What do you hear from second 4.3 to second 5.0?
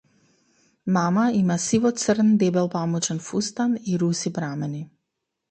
прамени.